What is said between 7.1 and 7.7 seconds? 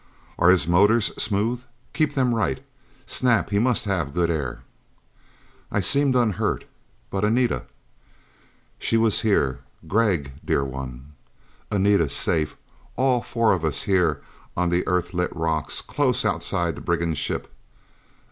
But Anita....